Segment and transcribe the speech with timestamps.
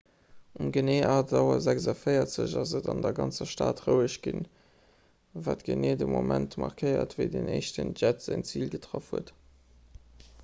[0.55, 4.41] um genee 8.46 auer ass et an der ganzer stad roueg ginn
[5.49, 9.31] wat de geneeë moment markéiert wéi den éischten jett säin zil getraff huet